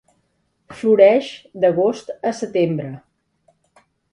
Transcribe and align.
Floreix 0.77 1.29
d'agost 1.65 2.11
a 2.33 2.35
setembre. 2.41 2.91